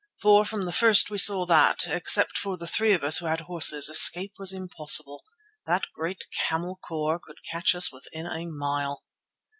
[0.19, 3.41] For from the first we saw that, except for the three of us who had
[3.41, 5.21] horses, escape was impossible.
[5.67, 9.03] That great camel corps could catch us within a mile.